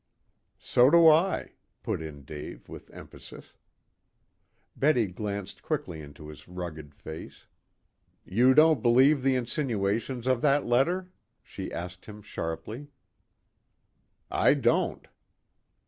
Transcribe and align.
"So 0.57 0.89
do 0.89 1.07
I," 1.07 1.51
put 1.83 2.01
in 2.01 2.23
Dave 2.23 2.67
with 2.67 2.89
emphasis. 2.89 3.53
Betty 4.75 5.05
glanced 5.05 5.61
quickly 5.61 6.01
into 6.01 6.29
his 6.29 6.47
rugged 6.47 6.95
face. 6.95 7.45
"You 8.25 8.55
don't 8.55 8.81
believe 8.81 9.21
the 9.21 9.35
insinuations 9.35 10.25
of 10.25 10.41
that 10.41 10.65
letter?" 10.65 11.11
she 11.43 11.71
asked 11.71 12.07
him 12.07 12.23
sharply. 12.23 12.87
"I 14.31 14.55
don't." 14.55 15.07